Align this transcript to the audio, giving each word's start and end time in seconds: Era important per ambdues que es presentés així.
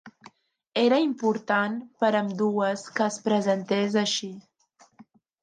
Era 0.83 0.97
important 1.03 1.75
per 2.05 2.09
ambdues 2.21 2.87
que 2.97 3.07
es 3.09 3.21
presentés 3.29 4.01
així. 4.07 4.33